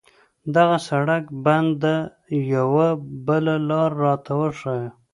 دغه 0.55 0.77
سړک 0.87 1.23
بند 1.45 1.69
ده، 1.83 1.95
یوه 2.55 2.87
بله 3.27 3.53
لار 3.69 3.91
راته 4.03 4.31
وښایه. 4.39 4.89